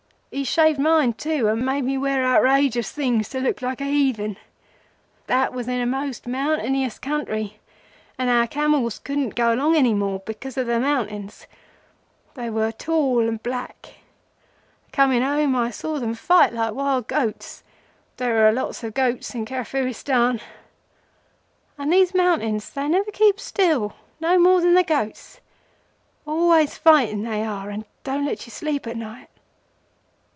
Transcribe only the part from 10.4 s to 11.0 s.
of the